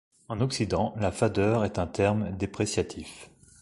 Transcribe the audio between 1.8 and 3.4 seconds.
terme dépréciatif.